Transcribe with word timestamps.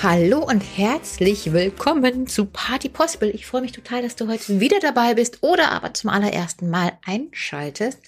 Hallo 0.00 0.44
und 0.44 0.60
herzlich 0.60 1.52
willkommen 1.52 2.28
zu 2.28 2.44
Party 2.44 2.88
Possible. 2.88 3.30
Ich 3.30 3.46
freue 3.46 3.62
mich 3.62 3.72
total, 3.72 4.00
dass 4.00 4.14
du 4.14 4.28
heute 4.28 4.60
wieder 4.60 4.78
dabei 4.78 5.14
bist 5.14 5.38
oder 5.40 5.72
aber 5.72 5.92
zum 5.92 6.08
allerersten 6.10 6.70
Mal 6.70 6.92
einschaltest. 7.04 7.98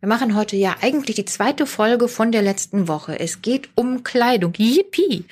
Wir 0.00 0.10
machen 0.10 0.36
heute 0.36 0.56
ja 0.56 0.76
eigentlich 0.82 1.16
die 1.16 1.24
zweite 1.24 1.64
Folge 1.64 2.06
von 2.08 2.32
der 2.32 2.42
letzten 2.42 2.86
Woche. 2.86 3.18
Es 3.18 3.40
geht 3.40 3.70
um 3.76 4.04
Kleidung. 4.04 4.52
Yippie! 4.58 5.24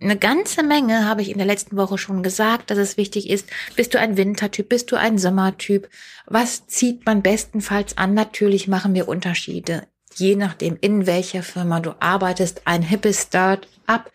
Eine 0.00 0.16
ganze 0.16 0.64
Menge 0.64 1.06
habe 1.06 1.22
ich 1.22 1.30
in 1.30 1.38
der 1.38 1.46
letzten 1.46 1.76
Woche 1.76 1.96
schon 1.96 2.24
gesagt, 2.24 2.72
dass 2.72 2.78
es 2.78 2.96
wichtig 2.96 3.30
ist. 3.30 3.48
Bist 3.76 3.94
du 3.94 4.00
ein 4.00 4.16
Wintertyp? 4.16 4.68
Bist 4.68 4.90
du 4.90 4.96
ein 4.96 5.16
Sommertyp? 5.16 5.88
Was 6.26 6.66
zieht 6.66 7.06
man 7.06 7.22
bestenfalls 7.22 7.96
an? 7.96 8.14
Natürlich 8.14 8.66
machen 8.66 8.94
wir 8.94 9.06
Unterschiede. 9.06 9.86
Je 10.14 10.36
nachdem, 10.36 10.76
in 10.80 11.06
welcher 11.06 11.42
Firma 11.42 11.80
du 11.80 11.94
arbeitest. 12.00 12.62
Ein 12.64 12.82
hippes 12.82 13.22
Start-up 13.22 14.10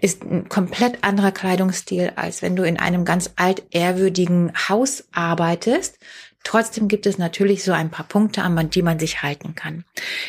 ist 0.00 0.22
ein 0.22 0.48
komplett 0.48 1.04
anderer 1.04 1.32
Kleidungsstil, 1.32 2.12
als 2.16 2.42
wenn 2.42 2.56
du 2.56 2.64
in 2.64 2.78
einem 2.78 3.04
ganz 3.04 3.30
altehrwürdigen 3.36 4.52
Haus 4.68 5.04
arbeitest. 5.12 5.98
Trotzdem 6.42 6.88
gibt 6.88 7.06
es 7.06 7.16
natürlich 7.16 7.64
so 7.64 7.72
ein 7.72 7.90
paar 7.90 8.06
Punkte, 8.06 8.42
an 8.42 8.70
die 8.70 8.82
man 8.82 8.98
sich 8.98 9.22
halten 9.22 9.54
kann. 9.54 9.84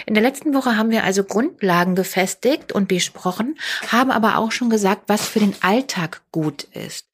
In 0.05 0.13
der 0.13 0.23
letzten 0.23 0.53
Woche 0.53 0.77
haben 0.77 0.89
wir 0.89 1.03
also 1.03 1.23
Grundlagen 1.23 1.95
gefestigt 1.95 2.71
und 2.71 2.87
besprochen, 2.87 3.59
haben 3.91 4.11
aber 4.11 4.37
auch 4.37 4.51
schon 4.51 4.69
gesagt, 4.69 5.03
was 5.07 5.27
für 5.27 5.39
den 5.39 5.55
Alltag 5.61 6.21
gut 6.31 6.63
ist. 6.71 7.05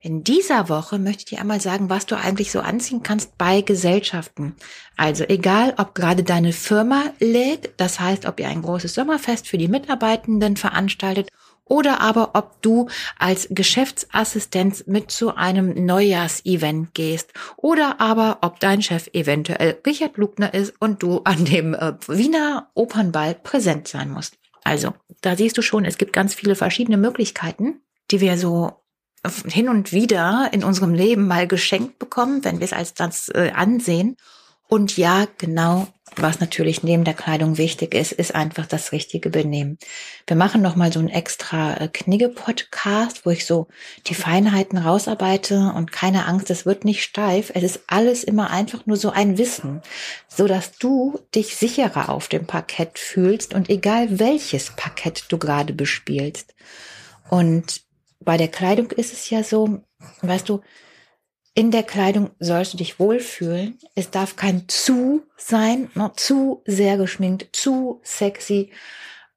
In 0.00 0.22
dieser 0.22 0.68
Woche 0.68 0.96
möchte 1.00 1.22
ich 1.22 1.24
dir 1.24 1.40
einmal 1.40 1.60
sagen, 1.60 1.90
was 1.90 2.06
du 2.06 2.16
eigentlich 2.16 2.52
so 2.52 2.60
anziehen 2.60 3.02
kannst 3.02 3.36
bei 3.36 3.62
Gesellschaften. 3.62 4.54
Also 4.96 5.24
egal, 5.24 5.74
ob 5.76 5.96
gerade 5.96 6.22
deine 6.22 6.52
Firma 6.52 7.06
lädt, 7.18 7.72
das 7.78 7.98
heißt, 7.98 8.24
ob 8.26 8.38
ihr 8.38 8.46
ein 8.48 8.62
großes 8.62 8.94
Sommerfest 8.94 9.48
für 9.48 9.58
die 9.58 9.66
Mitarbeitenden 9.66 10.56
veranstaltet 10.56 11.30
oder 11.64 12.00
aber 12.00 12.30
ob 12.34 12.62
du 12.62 12.88
als 13.18 13.48
Geschäftsassistenz 13.50 14.84
mit 14.86 15.10
zu 15.10 15.34
einem 15.34 15.84
Neujahrsevent 15.84 16.94
gehst 16.94 17.32
oder 17.56 18.00
aber 18.00 18.38
ob 18.42 18.60
dein 18.60 18.82
Chef 18.82 19.08
eventuell 19.12 19.78
Richard 19.84 20.16
Lugner 20.16 20.54
ist 20.54 20.74
und 20.78 21.02
du 21.02 21.22
an 21.24 21.44
dem 21.44 21.74
äh, 21.74 21.94
Wiener 22.06 22.70
Opernball 22.74 23.34
präsent 23.34 23.88
sein 23.88 24.10
musst. 24.12 24.38
Also, 24.62 24.94
da 25.22 25.34
siehst 25.34 25.58
du 25.58 25.62
schon, 25.62 25.84
es 25.84 25.98
gibt 25.98 26.12
ganz 26.12 26.34
viele 26.34 26.54
verschiedene 26.54 26.98
Möglichkeiten, 26.98 27.80
die 28.12 28.20
wir 28.20 28.38
so 28.38 28.78
hin 29.46 29.68
und 29.68 29.92
wieder 29.92 30.50
in 30.52 30.64
unserem 30.64 30.94
Leben 30.94 31.26
mal 31.26 31.46
geschenkt 31.46 31.98
bekommen, 31.98 32.44
wenn 32.44 32.60
wir 32.60 32.64
es 32.64 32.72
als 32.72 32.94
das 32.94 33.28
äh, 33.30 33.52
ansehen. 33.54 34.16
Und 34.68 34.98
ja, 34.98 35.26
genau, 35.38 35.88
was 36.16 36.40
natürlich 36.40 36.82
neben 36.82 37.04
der 37.04 37.14
Kleidung 37.14 37.56
wichtig 37.56 37.94
ist, 37.94 38.12
ist 38.12 38.34
einfach 38.34 38.66
das 38.66 38.92
richtige 38.92 39.30
Benehmen. 39.30 39.78
Wir 40.26 40.36
machen 40.36 40.60
nochmal 40.60 40.92
so 40.92 40.98
einen 40.98 41.08
extra 41.08 41.76
äh, 41.78 41.88
Knigge-Podcast, 41.88 43.24
wo 43.24 43.30
ich 43.30 43.46
so 43.46 43.68
die 44.06 44.14
Feinheiten 44.14 44.78
rausarbeite 44.78 45.72
und 45.74 45.90
keine 45.90 46.26
Angst, 46.26 46.50
es 46.50 46.66
wird 46.66 46.84
nicht 46.84 47.02
steif. 47.02 47.50
Es 47.54 47.62
ist 47.62 47.80
alles 47.86 48.24
immer 48.24 48.50
einfach 48.50 48.84
nur 48.84 48.98
so 48.98 49.10
ein 49.10 49.38
Wissen, 49.38 49.80
so 50.28 50.46
dass 50.46 50.72
du 50.72 51.18
dich 51.34 51.56
sicherer 51.56 52.10
auf 52.10 52.28
dem 52.28 52.46
Parkett 52.46 52.98
fühlst 52.98 53.54
und 53.54 53.70
egal 53.70 54.18
welches 54.18 54.70
Parkett 54.70 55.24
du 55.30 55.38
gerade 55.38 55.72
bespielst. 55.72 56.54
Und 57.30 57.87
bei 58.28 58.36
der 58.36 58.48
Kleidung 58.48 58.90
ist 58.90 59.14
es 59.14 59.30
ja 59.30 59.42
so, 59.42 59.80
weißt 60.20 60.50
du, 60.50 60.60
in 61.54 61.70
der 61.70 61.82
Kleidung 61.82 62.28
sollst 62.38 62.74
du 62.74 62.76
dich 62.76 63.00
wohlfühlen. 63.00 63.78
Es 63.94 64.10
darf 64.10 64.36
kein 64.36 64.68
zu 64.68 65.22
sein, 65.38 65.90
ne, 65.94 66.12
zu 66.14 66.62
sehr 66.66 66.98
geschminkt, 66.98 67.56
zu 67.56 68.02
sexy, 68.04 68.70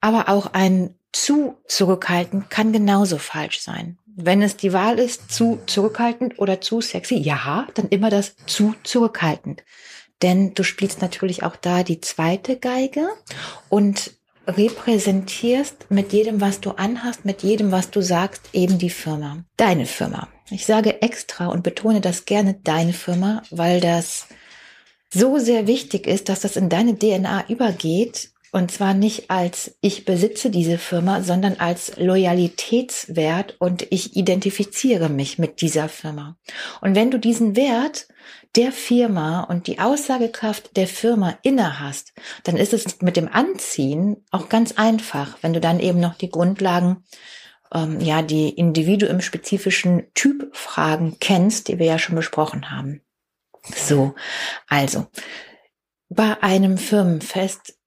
aber 0.02 0.28
auch 0.28 0.48
ein 0.52 0.94
zu 1.14 1.56
zurückhaltend 1.68 2.50
kann 2.50 2.74
genauso 2.74 3.18
falsch 3.18 3.62
sein. 3.62 3.98
Wenn 4.06 4.42
es 4.42 4.58
die 4.58 4.74
Wahl 4.74 5.00
ist, 5.00 5.32
zu 5.32 5.62
zurückhaltend 5.68 6.38
oder 6.38 6.60
zu 6.60 6.82
sexy, 6.82 7.16
ja, 7.16 7.70
dann 7.76 7.88
immer 7.88 8.10
das 8.10 8.36
zu 8.46 8.76
zurückhaltend. 8.84 9.64
Denn 10.22 10.54
du 10.54 10.64
spielst 10.64 11.02
natürlich 11.02 11.44
auch 11.44 11.56
da 11.56 11.84
die 11.84 12.02
zweite 12.02 12.58
Geige 12.58 13.08
und 13.70 14.12
repräsentierst 14.48 15.86
mit 15.90 16.14
jedem, 16.14 16.42
was 16.42 16.60
du 16.60 16.72
anhast, 16.72 17.26
mit 17.26 17.44
jedem, 17.44 17.72
was 17.72 17.92
du 17.92 18.02
sagst, 18.02 18.50
eben 18.54 18.78
die 18.78 18.90
Firma. 18.90 19.44
Deine 19.58 19.86
Firma. 19.86 20.28
Ich 20.50 20.66
sage 20.66 21.02
extra 21.02 21.48
und 21.48 21.64
betone 21.64 22.02
das 22.02 22.26
gerne 22.26 22.56
deine 22.64 22.94
Firma, 22.94 23.44
weil 23.52 23.80
das 23.80 24.28
so 25.14 25.38
sehr 25.38 25.68
wichtig 25.68 26.08
ist, 26.08 26.30
dass 26.30 26.42
das 26.42 26.56
in 26.56 26.70
deine 26.70 26.98
DNA 26.98 27.50
übergeht. 27.50 28.32
Und 28.52 28.70
zwar 28.70 28.94
nicht 28.94 29.32
als 29.32 29.78
ich 29.80 30.04
besitze 30.04 30.50
diese 30.50 30.78
Firma, 30.78 31.22
sondern 31.22 31.56
als 31.60 31.98
Loyalitätswert 31.98 33.56
und 33.60 33.88
ich 33.92 34.18
identifiziere 34.18 35.08
mich 35.08 35.40
mit 35.40 35.62
dieser 35.62 35.88
Firma. 35.88 36.38
Und 36.82 36.96
wenn 36.96 37.12
du 37.12 37.18
diesen 37.18 37.56
Wert 37.56 38.08
der 38.58 38.74
Firma 38.74 39.44
und 39.44 39.68
die 39.68 39.80
Aussagekraft 39.80 40.76
der 40.76 40.88
Firma 40.88 41.38
inne 41.44 41.80
hast, 41.80 42.12
dann 42.44 42.58
ist 42.58 42.74
es 42.74 43.02
mit 43.02 43.16
dem 43.16 43.30
Anziehen 43.30 44.26
auch 44.32 44.50
ganz 44.50 44.74
einfach, 44.74 45.38
wenn 45.42 45.54
du 45.54 45.62
dann 45.62 45.80
eben 45.80 46.02
noch 46.02 46.16
die 46.16 46.30
Grundlagen 46.30 47.06
ähm, 47.74 48.02
ja 48.02 48.22
die 48.22 48.50
individuumspezifischen 48.50 50.08
Typfragen 50.14 51.18
kennst, 51.20 51.70
die 51.70 51.80
wir 51.80 51.86
ja 51.86 52.00
schon 52.00 52.16
besprochen 52.16 52.70
haben. 52.70 53.02
So, 53.76 54.16
also 54.68 55.08
bei 56.10 56.42
einem 56.44 56.78
Firmenfest 56.78 57.78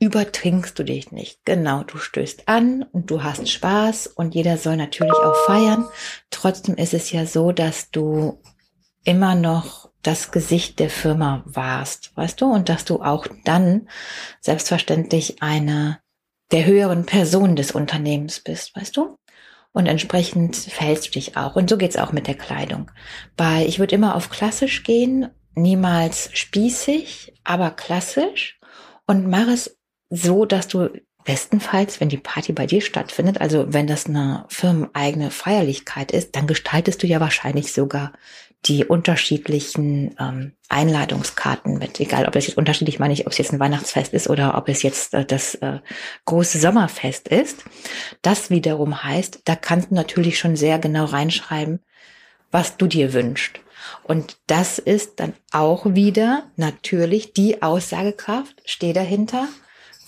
übertrinkst 0.00 0.78
du 0.78 0.84
dich 0.84 1.10
nicht. 1.10 1.40
Genau, 1.44 1.82
du 1.82 1.98
stößt 1.98 2.48
an 2.48 2.84
und 2.84 3.10
du 3.10 3.22
hast 3.22 3.48
Spaß 3.48 4.06
und 4.08 4.34
jeder 4.34 4.56
soll 4.56 4.76
natürlich 4.76 5.12
auch 5.12 5.36
feiern. 5.46 5.86
Trotzdem 6.30 6.76
ist 6.76 6.94
es 6.94 7.10
ja 7.10 7.26
so, 7.26 7.52
dass 7.52 7.90
du 7.90 8.40
immer 9.04 9.34
noch 9.34 9.90
das 10.02 10.30
Gesicht 10.30 10.78
der 10.78 10.90
Firma 10.90 11.42
warst, 11.46 12.16
weißt 12.16 12.40
du, 12.40 12.46
und 12.46 12.68
dass 12.68 12.84
du 12.84 13.02
auch 13.02 13.26
dann 13.44 13.88
selbstverständlich 14.40 15.42
eine 15.42 15.98
der 16.52 16.64
höheren 16.64 17.04
Person 17.04 17.56
des 17.56 17.72
Unternehmens 17.72 18.40
bist, 18.40 18.74
weißt 18.76 18.96
du? 18.96 19.18
Und 19.72 19.86
entsprechend 19.86 20.56
verhältst 20.56 21.08
du 21.08 21.10
dich 21.10 21.36
auch. 21.36 21.56
Und 21.56 21.68
so 21.68 21.76
geht's 21.76 21.96
auch 21.96 22.12
mit 22.12 22.26
der 22.26 22.36
Kleidung. 22.36 22.90
Bei, 23.36 23.66
ich 23.66 23.78
würde 23.78 23.94
immer 23.94 24.14
auf 24.14 24.30
klassisch 24.30 24.82
gehen, 24.82 25.28
niemals 25.54 26.30
spießig, 26.32 27.34
aber 27.44 27.70
klassisch. 27.70 28.58
Und 29.06 29.28
mach 29.28 29.48
es 29.48 29.77
so, 30.10 30.44
dass 30.44 30.68
du 30.68 30.90
bestenfalls, 31.24 32.00
wenn 32.00 32.08
die 32.08 32.16
Party 32.16 32.52
bei 32.52 32.66
dir 32.66 32.80
stattfindet, 32.80 33.40
also 33.40 33.66
wenn 33.68 33.86
das 33.86 34.06
eine 34.06 34.46
firmeneigene 34.48 35.30
Feierlichkeit 35.30 36.10
ist, 36.10 36.34
dann 36.34 36.46
gestaltest 36.46 37.02
du 37.02 37.06
ja 37.06 37.20
wahrscheinlich 37.20 37.72
sogar 37.72 38.12
die 38.64 38.84
unterschiedlichen 38.84 40.16
ähm, 40.18 40.52
Einladungskarten 40.68 41.78
mit, 41.78 42.00
egal 42.00 42.26
ob 42.26 42.34
es 42.34 42.46
jetzt 42.46 42.56
unterschiedlich 42.56 42.98
meine 42.98 43.12
ich, 43.12 43.26
ob 43.26 43.32
es 43.32 43.38
jetzt 43.38 43.52
ein 43.52 43.60
Weihnachtsfest 43.60 44.12
ist 44.12 44.28
oder 44.28 44.56
ob 44.56 44.68
es 44.68 44.82
jetzt 44.82 45.14
äh, 45.14 45.24
das 45.24 45.54
äh, 45.56 45.78
große 46.24 46.58
Sommerfest 46.58 47.28
ist. 47.28 47.62
Das 48.22 48.50
wiederum 48.50 49.04
heißt, 49.04 49.42
da 49.44 49.54
kannst 49.54 49.90
du 49.90 49.94
natürlich 49.94 50.38
schon 50.38 50.56
sehr 50.56 50.78
genau 50.78 51.04
reinschreiben, 51.04 51.80
was 52.50 52.76
du 52.76 52.86
dir 52.86 53.12
wünschst. 53.12 53.60
Und 54.02 54.38
das 54.46 54.78
ist 54.78 55.20
dann 55.20 55.34
auch 55.52 55.94
wieder 55.94 56.50
natürlich 56.56 57.32
die 57.32 57.62
Aussagekraft, 57.62 58.60
steh 58.64 58.92
dahinter, 58.92 59.46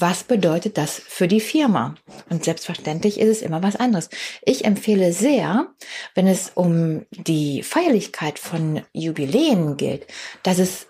was 0.00 0.24
bedeutet 0.24 0.78
das 0.78 0.98
für 0.98 1.28
die 1.28 1.40
Firma? 1.40 1.94
Und 2.28 2.44
selbstverständlich 2.44 3.20
ist 3.20 3.28
es 3.28 3.42
immer 3.42 3.62
was 3.62 3.76
anderes. 3.76 4.08
Ich 4.42 4.64
empfehle 4.64 5.12
sehr, 5.12 5.68
wenn 6.14 6.26
es 6.26 6.52
um 6.54 7.06
die 7.10 7.62
Feierlichkeit 7.62 8.38
von 8.38 8.82
Jubiläen 8.92 9.76
geht, 9.76 10.06
dass 10.42 10.58
es 10.58 10.86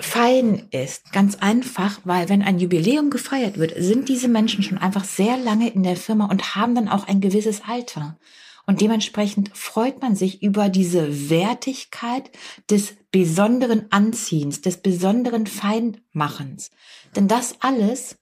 fein 0.00 0.68
ist. 0.70 1.12
Ganz 1.12 1.36
einfach, 1.36 2.00
weil 2.04 2.28
wenn 2.28 2.42
ein 2.42 2.58
Jubiläum 2.58 3.10
gefeiert 3.10 3.58
wird, 3.58 3.74
sind 3.76 4.08
diese 4.08 4.28
Menschen 4.28 4.62
schon 4.62 4.78
einfach 4.78 5.04
sehr 5.04 5.36
lange 5.36 5.70
in 5.70 5.82
der 5.82 5.96
Firma 5.96 6.26
und 6.26 6.54
haben 6.54 6.74
dann 6.74 6.88
auch 6.88 7.08
ein 7.08 7.20
gewisses 7.20 7.62
Alter. 7.66 8.18
Und 8.68 8.82
dementsprechend 8.82 9.56
freut 9.56 10.02
man 10.02 10.14
sich 10.14 10.42
über 10.42 10.68
diese 10.68 11.30
Wertigkeit 11.30 12.30
des 12.68 12.96
besonderen 13.10 13.86
Anziehens, 13.90 14.60
des 14.60 14.76
besonderen 14.76 15.46
Feinmachens. 15.46 16.70
Denn 17.16 17.28
das 17.28 17.56
alles 17.60 18.17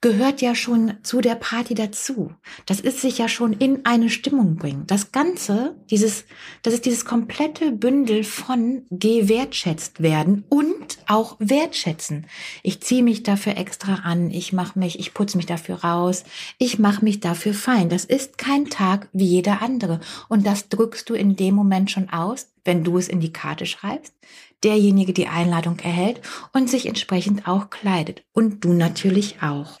gehört 0.00 0.40
ja 0.40 0.54
schon 0.54 0.94
zu 1.02 1.20
der 1.20 1.34
Party 1.34 1.74
dazu. 1.74 2.32
Das 2.66 2.78
ist 2.78 3.00
sich 3.00 3.18
ja 3.18 3.28
schon 3.28 3.52
in 3.52 3.84
eine 3.84 4.10
Stimmung 4.10 4.54
bringen. 4.54 4.84
Das 4.86 5.10
Ganze, 5.10 5.76
dieses, 5.90 6.24
das 6.62 6.74
ist 6.74 6.86
dieses 6.86 7.04
komplette 7.04 7.72
Bündel 7.72 8.22
von 8.22 8.86
gewertschätzt 8.90 10.00
werden 10.00 10.44
und 10.48 10.98
auch 11.08 11.36
wertschätzen. 11.40 12.26
Ich 12.62 12.80
ziehe 12.80 13.02
mich 13.02 13.24
dafür 13.24 13.56
extra 13.56 13.96
an, 14.04 14.30
ich 14.30 14.52
mache 14.52 14.78
mich, 14.78 15.00
ich 15.00 15.14
putze 15.14 15.36
mich 15.36 15.46
dafür 15.46 15.82
raus, 15.82 16.22
ich 16.58 16.78
mache 16.78 17.04
mich 17.04 17.18
dafür 17.18 17.52
fein. 17.52 17.88
Das 17.88 18.04
ist 18.04 18.38
kein 18.38 18.66
Tag 18.66 19.08
wie 19.12 19.26
jeder 19.26 19.62
andere. 19.62 19.98
Und 20.28 20.46
das 20.46 20.68
drückst 20.68 21.10
du 21.10 21.14
in 21.14 21.34
dem 21.34 21.56
Moment 21.56 21.90
schon 21.90 22.08
aus, 22.08 22.48
wenn 22.64 22.84
du 22.84 22.98
es 22.98 23.08
in 23.08 23.18
die 23.18 23.32
Karte 23.32 23.66
schreibst 23.66 24.14
derjenige 24.64 25.12
die 25.12 25.28
Einladung 25.28 25.78
erhält 25.78 26.20
und 26.52 26.68
sich 26.68 26.86
entsprechend 26.86 27.46
auch 27.46 27.70
kleidet. 27.70 28.24
Und 28.32 28.64
du 28.64 28.72
natürlich 28.72 29.42
auch. 29.42 29.78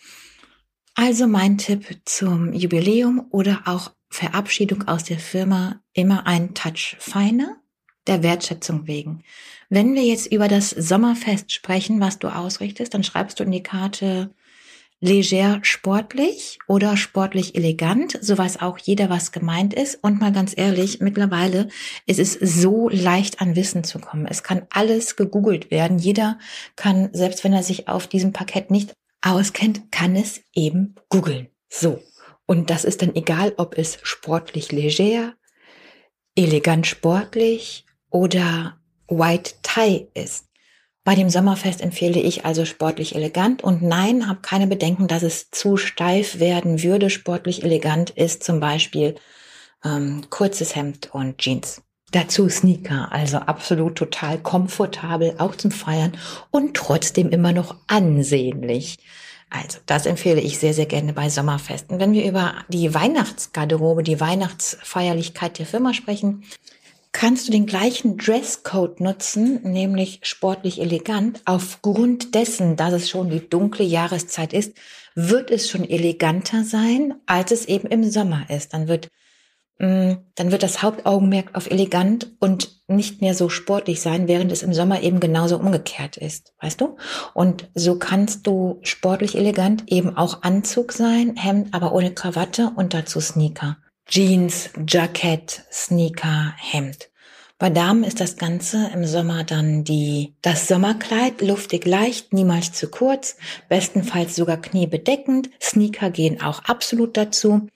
Also 0.94 1.26
mein 1.26 1.58
Tipp 1.58 1.86
zum 2.04 2.52
Jubiläum 2.52 3.26
oder 3.30 3.62
auch 3.66 3.92
Verabschiedung 4.10 4.88
aus 4.88 5.04
der 5.04 5.18
Firma 5.18 5.80
immer 5.92 6.26
ein 6.26 6.54
Touch 6.54 6.96
feiner, 6.98 7.56
der 8.06 8.22
Wertschätzung 8.22 8.86
wegen. 8.86 9.22
Wenn 9.68 9.94
wir 9.94 10.02
jetzt 10.02 10.32
über 10.32 10.48
das 10.48 10.70
Sommerfest 10.70 11.52
sprechen, 11.52 12.00
was 12.00 12.18
du 12.18 12.28
ausrichtest, 12.28 12.94
dann 12.94 13.04
schreibst 13.04 13.38
du 13.38 13.44
in 13.44 13.50
die 13.50 13.62
Karte 13.62 14.34
leger 15.00 15.60
sportlich 15.62 16.58
oder 16.66 16.96
sportlich 16.96 17.54
elegant, 17.54 18.18
so 18.20 18.36
weiß 18.36 18.60
auch 18.60 18.78
jeder, 18.78 19.08
was 19.08 19.32
gemeint 19.32 19.74
ist. 19.74 20.02
Und 20.02 20.20
mal 20.20 20.32
ganz 20.32 20.54
ehrlich, 20.56 21.00
mittlerweile 21.00 21.68
ist 22.06 22.18
es 22.18 22.32
so 22.32 22.88
leicht 22.88 23.40
an 23.40 23.56
Wissen 23.56 23.84
zu 23.84 23.98
kommen. 23.98 24.26
Es 24.26 24.42
kann 24.42 24.66
alles 24.70 25.16
gegoogelt 25.16 25.70
werden. 25.70 25.98
Jeder 25.98 26.38
kann, 26.76 27.10
selbst 27.12 27.44
wenn 27.44 27.52
er 27.52 27.62
sich 27.62 27.88
auf 27.88 28.06
diesem 28.06 28.32
Parkett 28.32 28.70
nicht 28.70 28.92
auskennt, 29.22 29.92
kann 29.92 30.16
es 30.16 30.40
eben 30.54 30.94
googeln. 31.08 31.48
So. 31.68 32.02
Und 32.46 32.70
das 32.70 32.84
ist 32.84 33.02
dann 33.02 33.14
egal, 33.14 33.52
ob 33.58 33.76
es 33.76 33.98
sportlich 34.02 34.72
leger, 34.72 35.34
elegant 36.34 36.86
sportlich 36.86 37.84
oder 38.10 38.80
White 39.06 39.54
Tie 39.62 40.08
ist. 40.14 40.47
Bei 41.08 41.14
dem 41.14 41.30
Sommerfest 41.30 41.80
empfehle 41.80 42.20
ich 42.20 42.44
also 42.44 42.66
sportlich 42.66 43.14
elegant 43.14 43.64
und 43.64 43.80
nein, 43.80 44.28
habe 44.28 44.40
keine 44.42 44.66
Bedenken, 44.66 45.08
dass 45.08 45.22
es 45.22 45.50
zu 45.50 45.78
steif 45.78 46.38
werden 46.38 46.82
würde. 46.82 47.08
Sportlich 47.08 47.64
elegant 47.64 48.10
ist 48.10 48.44
zum 48.44 48.60
Beispiel 48.60 49.14
ähm, 49.82 50.24
kurzes 50.28 50.76
Hemd 50.76 51.08
und 51.14 51.38
Jeans. 51.38 51.80
Dazu 52.12 52.50
Sneaker, 52.50 53.10
also 53.10 53.38
absolut 53.38 53.94
total 53.96 54.36
komfortabel, 54.36 55.36
auch 55.38 55.56
zum 55.56 55.70
Feiern 55.70 56.12
und 56.50 56.76
trotzdem 56.76 57.30
immer 57.30 57.54
noch 57.54 57.76
ansehnlich. 57.86 58.98
Also, 59.48 59.78
das 59.86 60.04
empfehle 60.04 60.42
ich 60.42 60.58
sehr, 60.58 60.74
sehr 60.74 60.84
gerne 60.84 61.14
bei 61.14 61.30
Sommerfesten. 61.30 62.00
Wenn 62.00 62.12
wir 62.12 62.28
über 62.28 62.52
die 62.68 62.92
Weihnachtsgarderobe, 62.92 64.02
die 64.02 64.20
Weihnachtsfeierlichkeit 64.20 65.58
der 65.58 65.64
Firma 65.64 65.94
sprechen, 65.94 66.44
kannst 67.12 67.48
du 67.48 67.52
den 67.52 67.66
gleichen 67.66 68.16
Dresscode 68.16 69.00
nutzen, 69.00 69.60
nämlich 69.62 70.20
sportlich 70.22 70.80
elegant. 70.80 71.40
Aufgrund 71.44 72.34
dessen, 72.34 72.76
dass 72.76 72.92
es 72.92 73.10
schon 73.10 73.30
die 73.30 73.48
dunkle 73.48 73.84
Jahreszeit 73.84 74.52
ist, 74.52 74.74
wird 75.14 75.50
es 75.50 75.68
schon 75.68 75.88
eleganter 75.88 76.64
sein, 76.64 77.14
als 77.26 77.50
es 77.50 77.66
eben 77.66 77.88
im 77.88 78.08
Sommer 78.10 78.48
ist. 78.50 78.74
Dann 78.74 78.88
wird 78.88 79.08
Mm, 79.78 80.14
dann 80.34 80.50
wird 80.50 80.64
das 80.64 80.82
Hauptaugenmerk 80.82 81.54
auf 81.54 81.70
elegant 81.70 82.32
und 82.40 82.82
nicht 82.88 83.20
mehr 83.20 83.34
so 83.34 83.48
sportlich 83.48 84.00
sein, 84.00 84.26
während 84.26 84.50
es 84.50 84.64
im 84.64 84.74
Sommer 84.74 85.02
eben 85.02 85.20
genauso 85.20 85.56
umgekehrt 85.56 86.16
ist, 86.16 86.52
weißt 86.60 86.80
du? 86.80 86.96
Und 87.32 87.70
so 87.74 87.96
kannst 87.96 88.46
du 88.46 88.80
sportlich 88.82 89.36
elegant 89.36 89.84
eben 89.86 90.16
auch 90.16 90.42
Anzug 90.42 90.92
sein, 90.92 91.36
Hemd, 91.36 91.74
aber 91.74 91.92
ohne 91.92 92.12
Krawatte 92.12 92.72
und 92.74 92.92
dazu 92.92 93.20
Sneaker. 93.20 93.76
Jeans, 94.08 94.70
Jackett, 94.86 95.64
Sneaker, 95.70 96.54
Hemd. 96.56 97.10
Bei 97.58 97.68
Damen 97.68 98.04
ist 98.04 98.20
das 98.20 98.36
Ganze 98.36 98.90
im 98.94 99.04
Sommer 99.04 99.44
dann 99.44 99.84
die, 99.84 100.34
das 100.40 100.66
Sommerkleid, 100.66 101.42
luftig 101.42 101.84
leicht, 101.86 102.32
niemals 102.32 102.72
zu 102.72 102.88
kurz, 102.88 103.36
bestenfalls 103.68 104.34
sogar 104.34 104.56
kniebedeckend. 104.56 105.50
Sneaker 105.60 106.10
gehen 106.10 106.40
auch 106.40 106.64
absolut 106.64 107.16
dazu 107.16 107.68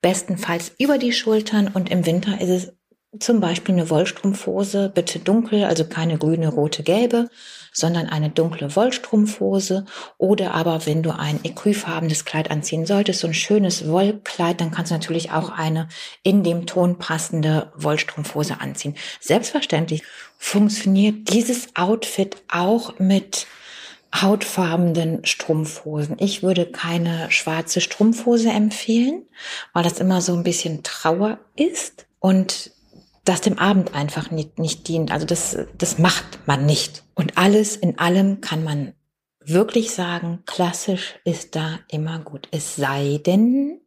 bestenfalls 0.00 0.72
über 0.78 0.98
die 0.98 1.12
Schultern 1.12 1.68
und 1.68 1.90
im 1.90 2.06
Winter 2.06 2.40
ist 2.40 2.50
es 2.50 2.72
zum 3.18 3.40
Beispiel 3.40 3.74
eine 3.74 3.88
Wollstrumpfhose, 3.88 4.90
bitte 4.94 5.18
dunkel, 5.18 5.64
also 5.64 5.84
keine 5.84 6.18
grüne, 6.18 6.48
rote, 6.48 6.82
gelbe, 6.82 7.30
sondern 7.72 8.06
eine 8.06 8.28
dunkle 8.28 8.74
Wollstrumpfhose 8.74 9.86
oder 10.18 10.52
aber 10.52 10.84
wenn 10.84 11.02
du 11.02 11.10
ein 11.10 11.42
ecrufarbenes 11.44 12.24
Kleid 12.24 12.50
anziehen 12.50 12.86
solltest, 12.86 13.20
so 13.20 13.28
ein 13.28 13.34
schönes 13.34 13.88
Wollkleid, 13.88 14.60
dann 14.60 14.70
kannst 14.70 14.90
du 14.90 14.94
natürlich 14.94 15.30
auch 15.30 15.50
eine 15.50 15.88
in 16.22 16.42
dem 16.42 16.66
Ton 16.66 16.98
passende 16.98 17.72
Wollstrumpfhose 17.76 18.60
anziehen. 18.60 18.94
Selbstverständlich 19.20 20.02
funktioniert 20.36 21.32
dieses 21.32 21.76
Outfit 21.76 22.36
auch 22.48 22.98
mit 22.98 23.46
hautfarbenen 24.14 25.24
Strumpfhosen. 25.24 26.16
Ich 26.18 26.42
würde 26.42 26.66
keine 26.66 27.30
schwarze 27.30 27.80
Strumpfhose 27.80 28.50
empfehlen, 28.50 29.26
weil 29.72 29.84
das 29.84 30.00
immer 30.00 30.20
so 30.20 30.34
ein 30.34 30.42
bisschen 30.42 30.82
Trauer 30.82 31.38
ist 31.56 32.06
und 32.20 32.72
das 33.28 33.40
dem 33.40 33.58
Abend 33.58 33.94
einfach 33.94 34.30
nicht, 34.30 34.58
nicht 34.58 34.88
dient. 34.88 35.12
Also 35.12 35.26
das, 35.26 35.56
das 35.76 35.98
macht 35.98 36.46
man 36.46 36.66
nicht. 36.66 37.04
Und 37.14 37.36
alles 37.36 37.76
in 37.76 37.98
allem 37.98 38.40
kann 38.40 38.64
man 38.64 38.94
wirklich 39.44 39.92
sagen, 39.92 40.40
klassisch 40.46 41.16
ist 41.24 41.56
da 41.56 41.78
immer 41.90 42.18
gut. 42.18 42.48
Es 42.50 42.76
sei 42.76 43.20
denn, 43.24 43.80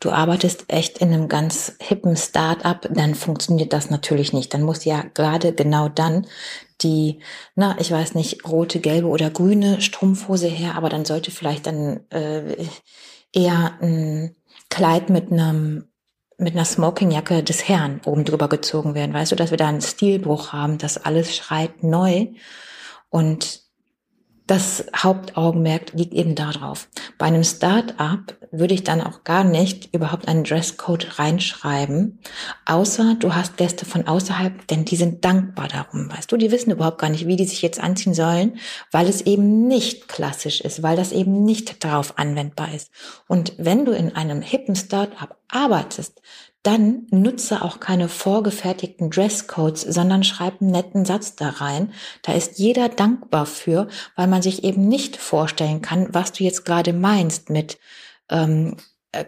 du 0.00 0.10
arbeitest 0.10 0.64
echt 0.68 0.98
in 0.98 1.12
einem 1.12 1.28
ganz 1.28 1.76
hippen 1.80 2.16
Start-up, 2.16 2.88
dann 2.90 3.14
funktioniert 3.14 3.72
das 3.72 3.90
natürlich 3.90 4.32
nicht. 4.32 4.52
Dann 4.54 4.62
muss 4.62 4.84
ja 4.84 5.04
gerade 5.14 5.52
genau 5.52 5.88
dann 5.88 6.26
die, 6.80 7.20
na, 7.54 7.76
ich 7.78 7.90
weiß 7.90 8.14
nicht, 8.14 8.46
rote, 8.46 8.80
gelbe 8.80 9.08
oder 9.08 9.30
grüne 9.30 9.80
Strumpfhose 9.80 10.48
her, 10.48 10.74
aber 10.74 10.88
dann 10.88 11.04
sollte 11.04 11.30
vielleicht 11.30 11.66
dann 11.66 12.00
äh, 12.10 12.56
eher 13.32 13.78
ein 13.80 14.36
Kleid 14.70 15.10
mit 15.10 15.30
einem 15.30 15.84
mit 16.38 16.54
einer 16.54 16.64
Smokingjacke 16.64 17.42
des 17.42 17.68
Herrn 17.68 18.00
oben 18.04 18.24
drüber 18.24 18.48
gezogen 18.48 18.94
werden. 18.94 19.14
Weißt 19.14 19.32
du, 19.32 19.36
dass 19.36 19.50
wir 19.50 19.58
da 19.58 19.68
einen 19.68 19.80
Stilbruch 19.80 20.52
haben, 20.52 20.78
dass 20.78 21.04
alles 21.04 21.34
schreit 21.34 21.82
neu 21.82 22.28
und 23.10 23.63
das 24.46 24.84
Hauptaugenmerk 24.94 25.92
liegt 25.94 26.12
eben 26.12 26.34
darauf. 26.34 26.88
Bei 27.16 27.26
einem 27.26 27.44
Start-up 27.44 28.36
würde 28.50 28.74
ich 28.74 28.84
dann 28.84 29.00
auch 29.00 29.24
gar 29.24 29.42
nicht 29.42 29.94
überhaupt 29.94 30.28
einen 30.28 30.44
Dresscode 30.44 31.18
reinschreiben, 31.18 32.20
außer 32.66 33.16
du 33.18 33.34
hast 33.34 33.56
Gäste 33.56 33.86
von 33.86 34.06
außerhalb, 34.06 34.66
denn 34.68 34.84
die 34.84 34.96
sind 34.96 35.24
dankbar 35.24 35.68
darum, 35.68 36.10
weißt 36.10 36.30
du, 36.30 36.36
die 36.36 36.50
wissen 36.50 36.70
überhaupt 36.70 36.98
gar 36.98 37.08
nicht, 37.08 37.26
wie 37.26 37.36
die 37.36 37.46
sich 37.46 37.62
jetzt 37.62 37.82
anziehen 37.82 38.14
sollen, 38.14 38.58
weil 38.92 39.08
es 39.08 39.22
eben 39.22 39.66
nicht 39.66 40.08
klassisch 40.08 40.60
ist, 40.60 40.82
weil 40.82 40.96
das 40.96 41.12
eben 41.12 41.44
nicht 41.44 41.82
darauf 41.82 42.18
anwendbar 42.18 42.74
ist. 42.74 42.90
Und 43.26 43.54
wenn 43.56 43.84
du 43.84 43.92
in 43.92 44.14
einem 44.14 44.42
hippen 44.42 44.76
Start-up 44.76 45.38
arbeitest, 45.48 46.20
dann 46.64 47.06
nutze 47.10 47.62
auch 47.62 47.78
keine 47.78 48.08
vorgefertigten 48.08 49.10
Dresscodes, 49.10 49.82
sondern 49.82 50.24
schreib 50.24 50.60
einen 50.60 50.70
netten 50.72 51.04
Satz 51.04 51.36
da 51.36 51.50
rein. 51.50 51.92
Da 52.22 52.32
ist 52.32 52.58
jeder 52.58 52.88
dankbar 52.88 53.46
für, 53.46 53.86
weil 54.16 54.26
man 54.26 54.42
sich 54.42 54.64
eben 54.64 54.88
nicht 54.88 55.16
vorstellen 55.16 55.82
kann, 55.82 56.08
was 56.12 56.32
du 56.32 56.42
jetzt 56.42 56.64
gerade 56.64 56.94
meinst 56.94 57.50
mit 57.50 57.78
ähm, 58.30 58.78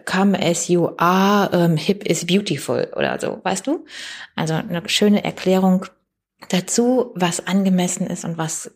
come 0.05 0.37
as 0.41 0.67
you 0.67 0.89
are, 0.97 1.49
ähm, 1.53 1.77
hip 1.77 2.03
is 2.05 2.25
beautiful 2.25 2.91
oder 2.95 3.19
so, 3.19 3.39
weißt 3.43 3.67
du? 3.67 3.85
Also 4.35 4.55
eine 4.55 4.87
schöne 4.89 5.23
Erklärung 5.23 5.85
dazu, 6.49 7.11
was 7.15 7.45
angemessen 7.45 8.07
ist 8.07 8.25
und 8.25 8.37
was 8.39 8.71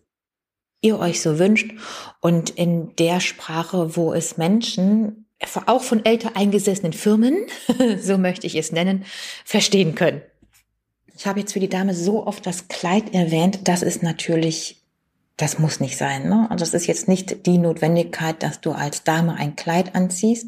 ihr 0.81 0.99
euch 0.99 1.21
so 1.21 1.39
wünscht 1.39 1.73
und 2.21 2.51
in 2.51 2.95
der 2.95 3.19
Sprache, 3.19 3.95
wo 3.95 4.13
es 4.13 4.37
Menschen 4.37 5.25
auch 5.67 5.83
von 5.83 6.05
älter 6.05 6.35
eingesessenen 6.35 6.93
Firmen, 6.93 7.47
so 7.99 8.17
möchte 8.17 8.47
ich 8.47 8.55
es 8.55 8.71
nennen, 8.71 9.05
verstehen 9.45 9.95
können. 9.95 10.21
Ich 11.15 11.27
habe 11.27 11.39
jetzt 11.39 11.53
für 11.53 11.59
die 11.59 11.69
Dame 11.69 11.93
so 11.93 12.25
oft 12.25 12.45
das 12.45 12.67
Kleid 12.67 13.13
erwähnt, 13.13 13.67
das 13.67 13.81
ist 13.81 14.01
natürlich, 14.01 14.81
das 15.37 15.59
muss 15.59 15.79
nicht 15.79 15.97
sein. 15.97 16.27
Ne? 16.27 16.47
Also 16.49 16.63
es 16.63 16.73
ist 16.73 16.87
jetzt 16.87 17.07
nicht 17.07 17.45
die 17.45 17.57
Notwendigkeit, 17.57 18.41
dass 18.41 18.61
du 18.61 18.71
als 18.71 19.03
Dame 19.03 19.35
ein 19.35 19.55
Kleid 19.55 19.95
anziehst 19.95 20.47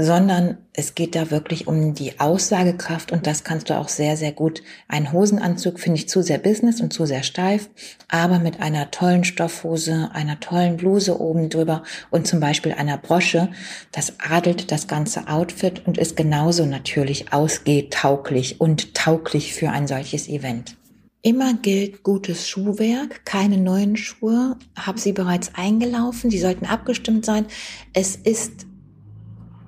sondern 0.00 0.58
es 0.72 0.94
geht 0.94 1.16
da 1.16 1.32
wirklich 1.32 1.66
um 1.66 1.92
die 1.92 2.20
Aussagekraft 2.20 3.10
und 3.10 3.26
das 3.26 3.42
kannst 3.42 3.68
du 3.68 3.76
auch 3.76 3.88
sehr, 3.88 4.16
sehr 4.16 4.30
gut. 4.30 4.62
Ein 4.86 5.12
Hosenanzug 5.12 5.80
finde 5.80 5.98
ich 5.98 6.08
zu 6.08 6.22
sehr 6.22 6.38
Business 6.38 6.80
und 6.80 6.92
zu 6.92 7.04
sehr 7.04 7.24
steif, 7.24 7.68
aber 8.06 8.38
mit 8.38 8.60
einer 8.60 8.92
tollen 8.92 9.24
Stoffhose, 9.24 10.10
einer 10.12 10.38
tollen 10.38 10.76
Bluse 10.76 11.20
oben 11.20 11.48
drüber 11.48 11.82
und 12.10 12.28
zum 12.28 12.38
Beispiel 12.38 12.74
einer 12.74 12.96
Brosche, 12.96 13.48
das 13.90 14.12
adelt 14.20 14.70
das 14.70 14.86
ganze 14.86 15.26
Outfit 15.26 15.84
und 15.84 15.98
ist 15.98 16.16
genauso 16.16 16.64
natürlich 16.64 17.32
ausgehtauglich 17.32 18.60
und 18.60 18.94
tauglich 18.94 19.52
für 19.52 19.70
ein 19.70 19.88
solches 19.88 20.28
Event. 20.28 20.76
Immer 21.22 21.54
gilt 21.54 22.04
gutes 22.04 22.48
Schuhwerk, 22.48 23.24
keine 23.24 23.56
neuen 23.56 23.96
Schuhe, 23.96 24.56
habe 24.76 25.00
sie 25.00 25.12
bereits 25.12 25.50
eingelaufen, 25.56 26.30
die 26.30 26.38
sollten 26.38 26.66
abgestimmt 26.66 27.24
sein. 27.24 27.46
Es 27.92 28.14
ist 28.14 28.67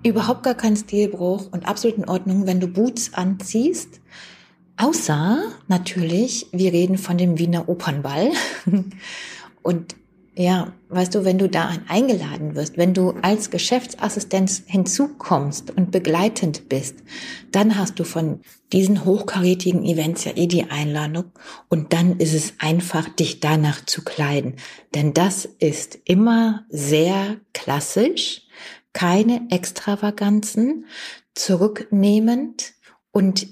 überhaupt 0.02 0.42
gar 0.42 0.54
kein 0.54 0.76
Stilbruch 0.76 1.49
und 1.52 1.66
absolut 1.66 1.99
in 1.99 2.09
Ordnung, 2.09 2.47
wenn 2.47 2.61
du 2.61 2.69
Boots 2.69 3.14
anziehst. 3.14 4.00
Außer 4.76 5.42
natürlich, 5.69 6.47
wir 6.52 6.73
reden 6.73 6.97
von 6.97 7.19
dem 7.19 7.38
Wiener 7.38 7.69
Opernball. 7.69 8.30
und 9.62 9.95
ja, 10.37 10.73
weißt 10.88 11.14
du, 11.14 11.25
wenn 11.26 11.37
du 11.37 11.50
da 11.50 11.71
eingeladen 11.88 12.54
wirst, 12.54 12.78
wenn 12.78 12.95
du 12.95 13.11
als 13.21 13.50
Geschäftsassistenz 13.50 14.62
hinzukommst 14.64 15.71
und 15.76 15.90
begleitend 15.90 16.69
bist, 16.71 16.97
dann 17.50 17.76
hast 17.76 17.99
du 17.99 18.04
von 18.04 18.40
diesen 18.73 19.04
hochkarätigen 19.04 19.85
Events 19.85 20.25
ja 20.25 20.33
eh 20.37 20.47
die 20.47 20.71
Einladung 20.71 21.25
und 21.69 21.92
dann 21.92 22.19
ist 22.19 22.33
es 22.33 22.54
einfach, 22.59 23.09
dich 23.09 23.40
danach 23.40 23.85
zu 23.85 24.02
kleiden. 24.02 24.54
Denn 24.95 25.12
das 25.12 25.45
ist 25.45 25.99
immer 26.04 26.64
sehr 26.71 27.37
klassisch 27.52 28.47
keine 28.92 29.49
Extravaganzen, 29.50 30.87
zurücknehmend 31.35 32.75
und 33.12 33.47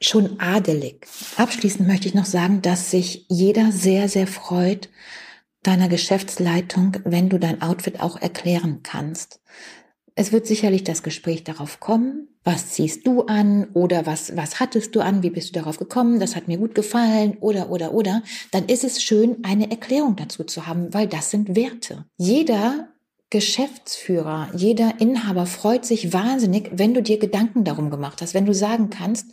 schon 0.00 0.40
adelig. 0.40 1.06
Abschließend 1.36 1.86
möchte 1.86 2.08
ich 2.08 2.14
noch 2.14 2.24
sagen, 2.24 2.62
dass 2.62 2.90
sich 2.90 3.26
jeder 3.28 3.72
sehr, 3.72 4.08
sehr 4.08 4.26
freut 4.26 4.88
deiner 5.62 5.88
Geschäftsleitung, 5.88 6.96
wenn 7.04 7.28
du 7.28 7.38
dein 7.38 7.60
Outfit 7.60 8.00
auch 8.00 8.20
erklären 8.20 8.80
kannst. 8.82 9.40
Es 10.14 10.32
wird 10.32 10.46
sicherlich 10.46 10.84
das 10.84 11.02
Gespräch 11.02 11.44
darauf 11.44 11.80
kommen, 11.80 12.28
was 12.42 12.70
ziehst 12.70 13.06
du 13.06 13.22
an 13.22 13.68
oder 13.74 14.06
was, 14.06 14.36
was 14.36 14.58
hattest 14.60 14.94
du 14.94 15.00
an, 15.00 15.22
wie 15.22 15.30
bist 15.30 15.50
du 15.50 15.60
darauf 15.60 15.78
gekommen, 15.78 16.18
das 16.18 16.34
hat 16.34 16.48
mir 16.48 16.58
gut 16.58 16.74
gefallen 16.74 17.36
oder, 17.40 17.70
oder, 17.70 17.92
oder. 17.92 18.22
Dann 18.50 18.66
ist 18.66 18.84
es 18.84 19.02
schön, 19.02 19.44
eine 19.44 19.70
Erklärung 19.70 20.16
dazu 20.16 20.44
zu 20.44 20.66
haben, 20.66 20.92
weil 20.94 21.06
das 21.06 21.30
sind 21.30 21.54
Werte. 21.54 22.06
Jeder 22.16 22.88
Geschäftsführer, 23.30 24.48
jeder 24.54 24.94
Inhaber 24.98 25.46
freut 25.46 25.84
sich 25.84 26.12
wahnsinnig, 26.12 26.70
wenn 26.72 26.94
du 26.94 27.02
dir 27.02 27.18
Gedanken 27.18 27.64
darum 27.64 27.90
gemacht 27.90 28.20
hast, 28.22 28.34
wenn 28.34 28.46
du 28.46 28.54
sagen 28.54 28.90
kannst, 28.90 29.26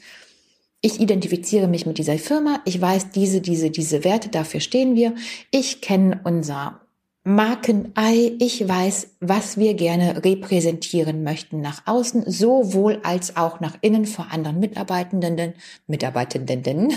ich 0.81 0.99
identifiziere 0.99 1.67
mich 1.67 1.87
mit 1.87 1.97
dieser 1.97 2.19
Firma, 2.19 2.61
ich 2.65 2.79
weiß 2.79 3.09
diese, 3.09 3.41
diese, 3.41 3.71
diese 3.71 4.03
Werte, 4.03 4.29
dafür 4.29 4.59
stehen 4.59 4.95
wir, 4.95 5.15
ich 5.49 5.81
kenne 5.81 6.21
unser 6.23 6.81
Markenei, 7.23 8.33
ich 8.39 8.65
weiß, 8.65 9.17
was 9.19 9.57
wir 9.57 9.73
gerne 9.73 10.23
repräsentieren 10.23 11.23
möchten 11.23 11.59
nach 11.59 11.81
außen, 11.85 12.23
sowohl 12.25 12.99
als 13.03 13.35
auch 13.35 13.59
nach 13.59 13.77
innen 13.81 14.05
vor 14.05 14.27
anderen 14.31 14.61
Mitarbeitenden, 14.61 15.53
Mitarbeitenden. 15.87 16.93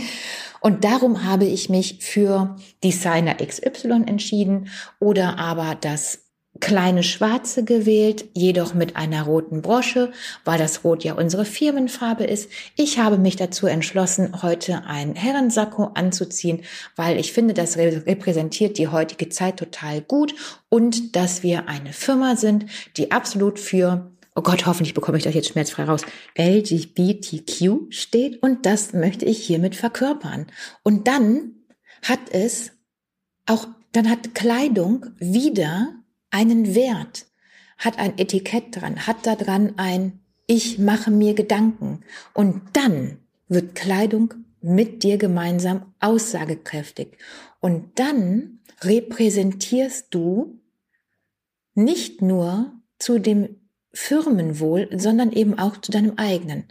Und 0.60 0.84
darum 0.84 1.24
habe 1.24 1.46
ich 1.46 1.68
mich 1.68 1.98
für 2.00 2.54
Designer 2.84 3.34
XY 3.34 4.04
entschieden 4.06 4.68
oder 5.00 5.38
aber 5.40 5.74
das 5.74 6.23
kleine 6.64 7.02
Schwarze 7.02 7.62
gewählt, 7.62 8.24
jedoch 8.32 8.72
mit 8.72 8.96
einer 8.96 9.24
roten 9.24 9.60
Brosche, 9.60 10.12
weil 10.46 10.56
das 10.56 10.82
Rot 10.82 11.04
ja 11.04 11.12
unsere 11.12 11.44
Firmenfarbe 11.44 12.24
ist. 12.24 12.50
Ich 12.74 12.98
habe 12.98 13.18
mich 13.18 13.36
dazu 13.36 13.66
entschlossen, 13.66 14.42
heute 14.42 14.82
ein 14.86 15.14
Herrensacko 15.14 15.90
anzuziehen, 15.92 16.62
weil 16.96 17.18
ich 17.18 17.34
finde, 17.34 17.52
das 17.52 17.76
repräsentiert 17.76 18.78
die 18.78 18.88
heutige 18.88 19.28
Zeit 19.28 19.58
total 19.58 20.00
gut 20.00 20.34
und 20.70 21.14
dass 21.16 21.42
wir 21.42 21.68
eine 21.68 21.92
Firma 21.92 22.34
sind, 22.34 22.64
die 22.96 23.12
absolut 23.12 23.58
für 23.58 24.10
oh 24.34 24.40
Gott, 24.40 24.64
hoffentlich 24.64 24.94
bekomme 24.94 25.18
ich 25.18 25.24
das 25.24 25.34
jetzt 25.34 25.50
schmerzfrei 25.50 25.84
raus, 25.84 26.00
LGBTQ 26.38 27.92
steht 27.92 28.42
und 28.42 28.64
das 28.64 28.94
möchte 28.94 29.26
ich 29.26 29.44
hiermit 29.44 29.76
verkörpern. 29.76 30.46
Und 30.82 31.08
dann 31.08 31.56
hat 32.00 32.20
es 32.30 32.72
auch, 33.44 33.68
dann 33.92 34.08
hat 34.08 34.34
Kleidung 34.34 35.04
wieder 35.18 35.94
einen 36.34 36.74
Wert, 36.74 37.26
hat 37.78 37.98
ein 37.98 38.18
Etikett 38.18 38.64
dran, 38.76 39.06
hat 39.06 39.26
da 39.26 39.36
dran 39.36 39.74
ein 39.76 40.20
Ich 40.46 40.78
mache 40.78 41.10
mir 41.10 41.34
Gedanken. 41.34 42.00
Und 42.34 42.60
dann 42.74 43.18
wird 43.48 43.74
Kleidung 43.74 44.34
mit 44.60 45.02
dir 45.02 45.16
gemeinsam 45.16 45.94
aussagekräftig. 46.00 47.16
Und 47.60 47.98
dann 47.98 48.58
repräsentierst 48.82 50.08
du 50.10 50.60
nicht 51.74 52.20
nur 52.20 52.72
zu 52.98 53.18
dem 53.18 53.56
Firmenwohl, 53.92 54.88
sondern 54.96 55.30
eben 55.32 55.58
auch 55.58 55.76
zu 55.76 55.92
deinem 55.92 56.14
eigenen. 56.16 56.64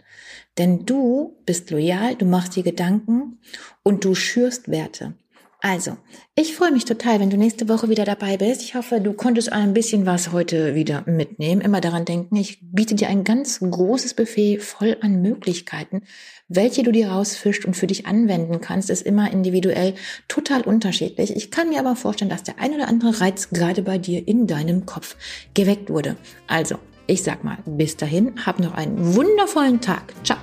Denn 0.58 0.84
du 0.84 1.36
bist 1.46 1.70
loyal, 1.70 2.16
du 2.16 2.26
machst 2.26 2.54
dir 2.54 2.62
Gedanken 2.62 3.40
und 3.82 4.04
du 4.04 4.14
schürst 4.14 4.68
Werte. 4.68 5.14
Also, 5.64 5.96
ich 6.34 6.54
freue 6.54 6.72
mich 6.72 6.84
total, 6.84 7.20
wenn 7.20 7.30
du 7.30 7.38
nächste 7.38 7.70
Woche 7.70 7.88
wieder 7.88 8.04
dabei 8.04 8.36
bist. 8.36 8.60
Ich 8.60 8.74
hoffe, 8.74 9.00
du 9.00 9.14
konntest 9.14 9.50
ein 9.50 9.72
bisschen 9.72 10.04
was 10.04 10.30
heute 10.30 10.74
wieder 10.74 11.04
mitnehmen. 11.06 11.62
Immer 11.62 11.80
daran 11.80 12.04
denken, 12.04 12.36
ich 12.36 12.58
biete 12.60 12.94
dir 12.94 13.08
ein 13.08 13.24
ganz 13.24 13.60
großes 13.60 14.12
Buffet 14.12 14.58
voll 14.58 14.98
an 15.00 15.22
Möglichkeiten. 15.22 16.02
Welche 16.48 16.82
du 16.82 16.92
dir 16.92 17.08
rausfischst 17.08 17.64
und 17.64 17.78
für 17.78 17.86
dich 17.86 18.04
anwenden 18.04 18.60
kannst, 18.60 18.90
ist 18.90 19.06
immer 19.06 19.32
individuell 19.32 19.94
total 20.28 20.60
unterschiedlich. 20.60 21.34
Ich 21.34 21.50
kann 21.50 21.70
mir 21.70 21.80
aber 21.80 21.96
vorstellen, 21.96 22.30
dass 22.30 22.42
der 22.42 22.58
ein 22.60 22.74
oder 22.74 22.86
andere 22.86 23.22
Reiz 23.22 23.48
gerade 23.48 23.80
bei 23.80 23.96
dir 23.96 24.28
in 24.28 24.46
deinem 24.46 24.84
Kopf 24.84 25.16
geweckt 25.54 25.88
wurde. 25.88 26.16
Also, 26.46 26.76
ich 27.06 27.22
sag 27.22 27.42
mal, 27.42 27.56
bis 27.64 27.96
dahin, 27.96 28.44
hab 28.44 28.60
noch 28.60 28.74
einen 28.74 29.14
wundervollen 29.14 29.80
Tag. 29.80 30.12
Ciao. 30.24 30.36